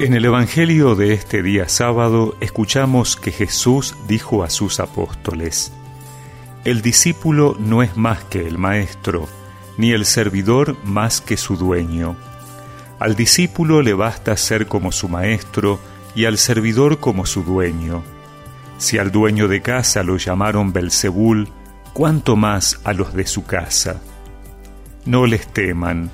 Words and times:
En 0.00 0.14
el 0.14 0.24
Evangelio 0.24 0.94
de 0.94 1.12
este 1.12 1.42
día 1.42 1.68
sábado 1.68 2.36
escuchamos 2.38 3.16
que 3.16 3.32
Jesús 3.32 3.96
dijo 4.06 4.44
a 4.44 4.50
sus 4.50 4.78
apóstoles, 4.78 5.72
El 6.64 6.82
discípulo 6.82 7.56
no 7.58 7.82
es 7.82 7.96
más 7.96 8.22
que 8.22 8.46
el 8.46 8.58
maestro, 8.58 9.26
ni 9.76 9.90
el 9.90 10.04
servidor 10.04 10.76
más 10.84 11.20
que 11.20 11.36
su 11.36 11.56
dueño. 11.56 12.14
Al 13.00 13.16
discípulo 13.16 13.82
le 13.82 13.92
basta 13.92 14.36
ser 14.36 14.68
como 14.68 14.92
su 14.92 15.08
maestro 15.08 15.80
y 16.14 16.26
al 16.26 16.38
servidor 16.38 17.00
como 17.00 17.26
su 17.26 17.42
dueño. 17.42 18.04
Si 18.78 18.98
al 18.98 19.10
dueño 19.10 19.48
de 19.48 19.62
casa 19.62 20.04
lo 20.04 20.16
llamaron 20.16 20.72
Belzebul, 20.72 21.48
cuánto 21.92 22.36
más 22.36 22.78
a 22.84 22.92
los 22.92 23.14
de 23.14 23.26
su 23.26 23.46
casa. 23.46 24.00
No 25.06 25.26
les 25.26 25.48
teman. 25.48 26.12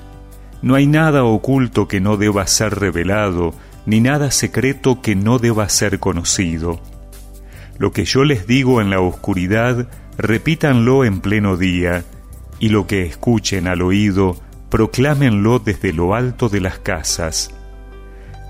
No 0.63 0.73
hay 0.73 0.87
nada 0.87 1.23
oculto 1.23 1.87
que 1.87 2.01
no 2.01 2.17
deba 2.17 2.47
ser 2.47 2.79
revelado, 2.79 3.53
ni 3.85 4.01
nada 4.01 4.31
secreto 4.31 5.01
que 5.01 5.15
no 5.15 5.39
deba 5.39 5.69
ser 5.69 5.99
conocido. 5.99 6.79
Lo 7.77 7.91
que 7.91 8.05
yo 8.05 8.23
les 8.23 8.47
digo 8.47 8.81
en 8.81 8.89
la 8.89 8.99
oscuridad, 8.99 9.87
repítanlo 10.17 11.05
en 11.05 11.19
pleno 11.21 11.57
día, 11.57 12.03
y 12.59 12.69
lo 12.69 12.87
que 12.87 13.03
escuchen 13.03 13.67
al 13.67 13.81
oído, 13.81 14.37
proclámenlo 14.69 15.59
desde 15.59 15.93
lo 15.93 16.15
alto 16.15 16.49
de 16.49 16.61
las 16.61 16.79
casas. 16.79 17.53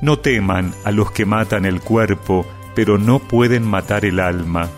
No 0.02 0.20
teman 0.20 0.74
a 0.84 0.92
los 0.92 1.12
que 1.12 1.26
matan 1.26 1.66
el 1.66 1.82
cuerpo, 1.82 2.46
pero 2.76 2.98
no 2.98 3.20
pueden 3.20 3.64
matar 3.64 4.06
el 4.06 4.20
alma. 4.20 4.70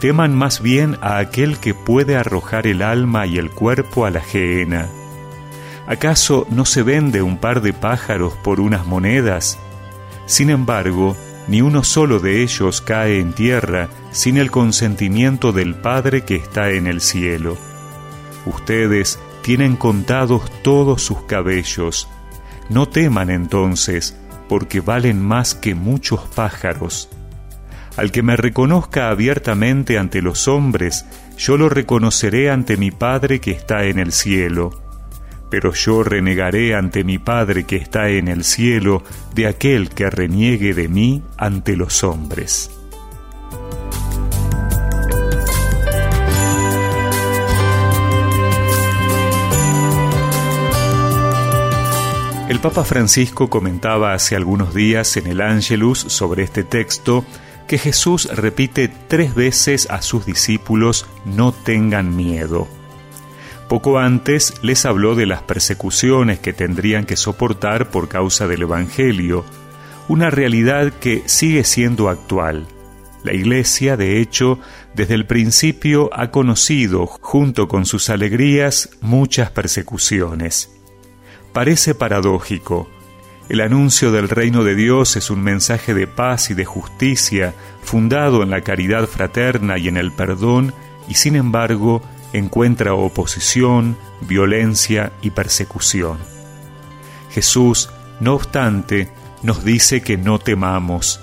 Teman 0.00 0.34
más 0.34 0.60
bien 0.60 0.96
a 1.00 1.18
aquel 1.18 1.58
que 1.58 1.74
puede 1.74 2.16
arrojar 2.16 2.66
el 2.66 2.82
alma 2.82 3.26
y 3.26 3.38
el 3.38 3.50
cuerpo 3.50 4.06
a 4.06 4.10
la 4.10 4.20
gehenna. 4.20 4.88
¿Acaso 5.86 6.46
no 6.50 6.64
se 6.64 6.82
vende 6.82 7.22
un 7.22 7.38
par 7.38 7.60
de 7.60 7.72
pájaros 7.72 8.34
por 8.42 8.60
unas 8.60 8.86
monedas? 8.86 9.58
Sin 10.26 10.50
embargo, 10.50 11.16
ni 11.46 11.60
uno 11.60 11.84
solo 11.84 12.18
de 12.18 12.42
ellos 12.42 12.80
cae 12.80 13.20
en 13.20 13.32
tierra 13.32 13.88
sin 14.10 14.38
el 14.38 14.50
consentimiento 14.50 15.52
del 15.52 15.74
Padre 15.74 16.22
que 16.22 16.36
está 16.36 16.70
en 16.70 16.86
el 16.86 17.00
cielo. 17.00 17.56
Ustedes 18.46 19.18
tienen 19.42 19.76
contados 19.76 20.50
todos 20.62 21.02
sus 21.02 21.22
cabellos. 21.22 22.08
No 22.70 22.88
teman 22.88 23.30
entonces, 23.30 24.16
porque 24.48 24.80
valen 24.80 25.22
más 25.22 25.54
que 25.54 25.74
muchos 25.74 26.20
pájaros. 26.34 27.10
Al 27.96 28.10
que 28.10 28.22
me 28.22 28.36
reconozca 28.36 29.10
abiertamente 29.10 29.98
ante 29.98 30.22
los 30.22 30.48
hombres, 30.48 31.04
yo 31.36 31.56
lo 31.56 31.68
reconoceré 31.68 32.50
ante 32.50 32.76
mi 32.76 32.90
Padre 32.90 33.40
que 33.40 33.50
está 33.50 33.84
en 33.84 33.98
el 33.98 34.12
cielo 34.12 34.84
pero 35.54 35.72
yo 35.72 36.02
renegaré 36.02 36.74
ante 36.74 37.04
mi 37.04 37.18
Padre 37.18 37.62
que 37.62 37.76
está 37.76 38.08
en 38.08 38.26
el 38.26 38.42
cielo 38.42 39.04
de 39.36 39.46
aquel 39.46 39.88
que 39.88 40.10
reniegue 40.10 40.74
de 40.74 40.88
mí 40.88 41.22
ante 41.36 41.76
los 41.76 42.02
hombres. 42.02 42.72
El 52.48 52.58
Papa 52.58 52.82
Francisco 52.82 53.48
comentaba 53.48 54.12
hace 54.12 54.34
algunos 54.34 54.74
días 54.74 55.16
en 55.16 55.28
el 55.28 55.40
Angelus 55.40 56.00
sobre 56.00 56.42
este 56.42 56.64
texto 56.64 57.24
que 57.68 57.78
Jesús 57.78 58.28
repite 58.34 58.88
tres 58.88 59.36
veces 59.36 59.86
a 59.88 60.02
sus 60.02 60.26
discípulos 60.26 61.06
no 61.24 61.52
tengan 61.52 62.16
miedo. 62.16 62.66
Poco 63.74 63.98
antes 63.98 64.54
les 64.62 64.86
habló 64.86 65.16
de 65.16 65.26
las 65.26 65.42
persecuciones 65.42 66.38
que 66.38 66.52
tendrían 66.52 67.06
que 67.06 67.16
soportar 67.16 67.90
por 67.90 68.08
causa 68.08 68.46
del 68.46 68.62
Evangelio, 68.62 69.44
una 70.06 70.30
realidad 70.30 70.92
que 70.92 71.24
sigue 71.26 71.64
siendo 71.64 72.08
actual. 72.08 72.68
La 73.24 73.32
Iglesia, 73.32 73.96
de 73.96 74.20
hecho, 74.20 74.60
desde 74.94 75.14
el 75.14 75.26
principio 75.26 76.08
ha 76.12 76.30
conocido, 76.30 77.08
junto 77.08 77.66
con 77.66 77.84
sus 77.84 78.10
alegrías, 78.10 78.90
muchas 79.00 79.50
persecuciones. 79.50 80.70
Parece 81.52 81.96
paradójico. 81.96 82.88
El 83.48 83.60
anuncio 83.60 84.12
del 84.12 84.28
reino 84.28 84.62
de 84.62 84.76
Dios 84.76 85.16
es 85.16 85.30
un 85.30 85.42
mensaje 85.42 85.94
de 85.94 86.06
paz 86.06 86.48
y 86.48 86.54
de 86.54 86.64
justicia, 86.64 87.54
fundado 87.82 88.44
en 88.44 88.50
la 88.50 88.60
caridad 88.60 89.08
fraterna 89.08 89.78
y 89.78 89.88
en 89.88 89.96
el 89.96 90.12
perdón, 90.12 90.72
y 91.08 91.14
sin 91.14 91.34
embargo, 91.34 92.02
encuentra 92.34 92.94
oposición, 92.94 93.96
violencia 94.20 95.12
y 95.22 95.30
persecución. 95.30 96.18
Jesús, 97.30 97.88
no 98.20 98.34
obstante, 98.34 99.08
nos 99.42 99.64
dice 99.64 100.02
que 100.02 100.16
no 100.16 100.38
temamos, 100.38 101.20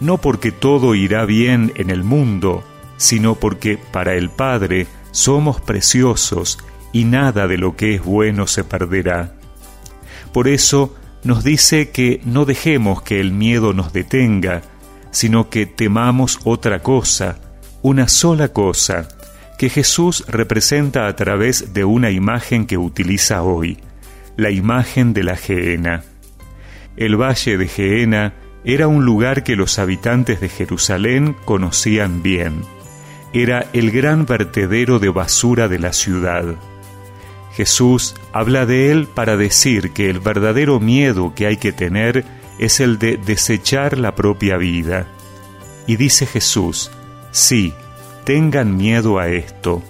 no 0.00 0.18
porque 0.18 0.52
todo 0.52 0.94
irá 0.94 1.24
bien 1.24 1.72
en 1.76 1.90
el 1.90 2.04
mundo, 2.04 2.64
sino 2.96 3.34
porque 3.34 3.78
para 3.78 4.14
el 4.14 4.30
Padre 4.30 4.86
somos 5.10 5.60
preciosos 5.60 6.58
y 6.92 7.04
nada 7.04 7.46
de 7.46 7.58
lo 7.58 7.76
que 7.76 7.94
es 7.94 8.02
bueno 8.02 8.46
se 8.46 8.64
perderá. 8.64 9.34
Por 10.32 10.48
eso 10.48 10.94
nos 11.22 11.42
dice 11.42 11.90
que 11.90 12.20
no 12.24 12.44
dejemos 12.44 13.02
que 13.02 13.20
el 13.20 13.32
miedo 13.32 13.72
nos 13.72 13.92
detenga, 13.92 14.62
sino 15.10 15.48
que 15.48 15.66
temamos 15.66 16.40
otra 16.44 16.82
cosa, 16.82 17.38
una 17.82 18.08
sola 18.08 18.48
cosa, 18.48 19.08
que 19.64 19.70
Jesús 19.70 20.26
representa 20.28 21.06
a 21.06 21.16
través 21.16 21.72
de 21.72 21.86
una 21.86 22.10
imagen 22.10 22.66
que 22.66 22.76
utiliza 22.76 23.42
hoy, 23.42 23.78
la 24.36 24.50
imagen 24.50 25.14
de 25.14 25.22
la 25.22 25.38
Gehenna. 25.38 26.04
El 26.98 27.16
valle 27.16 27.56
de 27.56 27.66
Gehenna 27.66 28.34
era 28.66 28.88
un 28.88 29.06
lugar 29.06 29.42
que 29.42 29.56
los 29.56 29.78
habitantes 29.78 30.42
de 30.42 30.50
Jerusalén 30.50 31.34
conocían 31.46 32.22
bien. 32.22 32.60
Era 33.32 33.64
el 33.72 33.90
gran 33.90 34.26
vertedero 34.26 34.98
de 34.98 35.08
basura 35.08 35.66
de 35.66 35.78
la 35.78 35.94
ciudad. 35.94 36.44
Jesús 37.54 38.16
habla 38.34 38.66
de 38.66 38.90
él 38.90 39.06
para 39.06 39.38
decir 39.38 39.92
que 39.92 40.10
el 40.10 40.20
verdadero 40.20 40.78
miedo 40.78 41.32
que 41.34 41.46
hay 41.46 41.56
que 41.56 41.72
tener 41.72 42.26
es 42.58 42.80
el 42.80 42.98
de 42.98 43.16
desechar 43.16 43.96
la 43.96 44.14
propia 44.14 44.58
vida. 44.58 45.06
Y 45.86 45.96
dice 45.96 46.26
Jesús, 46.26 46.90
sí, 47.30 47.72
tengan 48.24 48.76
miedo 48.76 49.18
a 49.18 49.28
esto, 49.28 49.82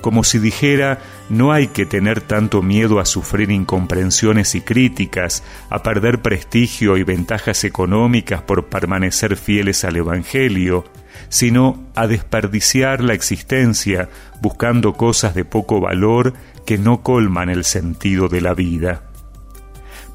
como 0.00 0.22
si 0.22 0.38
dijera, 0.38 1.00
no 1.28 1.52
hay 1.52 1.66
que 1.66 1.84
tener 1.84 2.20
tanto 2.20 2.62
miedo 2.62 3.00
a 3.00 3.04
sufrir 3.04 3.50
incomprensiones 3.50 4.54
y 4.54 4.60
críticas, 4.60 5.42
a 5.68 5.82
perder 5.82 6.22
prestigio 6.22 6.96
y 6.96 7.02
ventajas 7.02 7.64
económicas 7.64 8.40
por 8.42 8.66
permanecer 8.66 9.36
fieles 9.36 9.84
al 9.84 9.96
Evangelio, 9.96 10.84
sino 11.28 11.84
a 11.96 12.06
desperdiciar 12.06 13.02
la 13.02 13.14
existencia 13.14 14.08
buscando 14.40 14.92
cosas 14.92 15.34
de 15.34 15.44
poco 15.44 15.80
valor 15.80 16.34
que 16.64 16.78
no 16.78 17.02
colman 17.02 17.48
el 17.48 17.64
sentido 17.64 18.28
de 18.28 18.40
la 18.42 18.54
vida. 18.54 19.02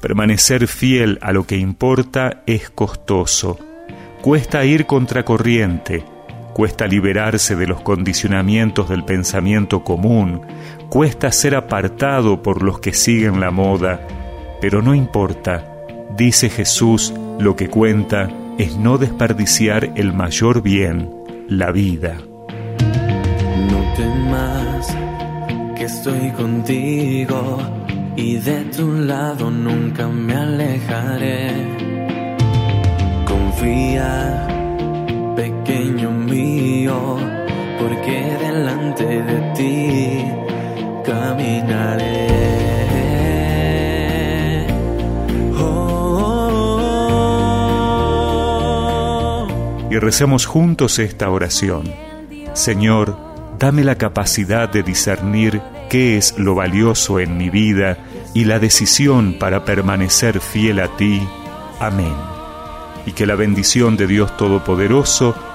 Permanecer 0.00 0.68
fiel 0.68 1.18
a 1.20 1.32
lo 1.32 1.46
que 1.46 1.56
importa 1.56 2.42
es 2.46 2.70
costoso. 2.70 3.58
Cuesta 4.22 4.64
ir 4.64 4.86
contracorriente, 4.86 6.04
cuesta 6.52 6.86
liberarse 6.86 7.56
de 7.56 7.66
los 7.66 7.80
condicionamientos 7.80 8.88
del 8.88 9.04
pensamiento 9.04 9.82
común, 9.84 10.42
cuesta 10.88 11.32
ser 11.32 11.54
apartado 11.54 12.42
por 12.42 12.62
los 12.62 12.80
que 12.80 12.92
siguen 12.92 13.40
la 13.40 13.50
moda, 13.50 14.06
pero 14.60 14.82
no 14.82 14.94
importa, 14.94 15.64
dice 16.16 16.50
Jesús, 16.50 17.14
lo 17.38 17.56
que 17.56 17.68
cuenta 17.68 18.28
es 18.58 18.76
no 18.76 18.98
desperdiciar 18.98 19.90
el 19.96 20.12
mayor 20.12 20.62
bien, 20.62 21.10
la 21.48 21.72
vida. 21.72 22.18
No 23.70 23.94
temas 23.96 24.96
que 25.76 25.84
estoy 25.84 26.30
contigo 26.32 27.58
y 28.16 28.36
de 28.36 28.64
tu 28.66 28.92
lado 28.92 29.50
nunca 29.50 30.06
me 30.06 30.34
alejaré. 30.34 31.50
Confía 33.26 34.31
porque 37.82 38.36
delante 38.40 39.04
de 39.04 39.40
ti 39.56 40.24
caminaré. 41.04 42.28
Oh. 45.58 46.28
Y 49.90 49.98
recemos 49.98 50.46
juntos 50.46 51.00
esta 51.00 51.28
oración. 51.30 51.92
Señor, 52.52 53.16
dame 53.58 53.82
la 53.82 53.96
capacidad 53.96 54.68
de 54.68 54.84
discernir 54.84 55.60
qué 55.90 56.16
es 56.16 56.38
lo 56.38 56.54
valioso 56.54 57.18
en 57.18 57.36
mi 57.36 57.50
vida 57.50 57.98
y 58.32 58.44
la 58.44 58.60
decisión 58.60 59.34
para 59.40 59.64
permanecer 59.64 60.38
fiel 60.40 60.78
a 60.78 60.96
ti. 60.96 61.20
Amén 61.80 62.14
y 63.06 63.12
que 63.12 63.26
la 63.26 63.34
bendición 63.34 63.96
de 63.96 64.06
Dios 64.06 64.36
Todopoderoso, 64.36 65.34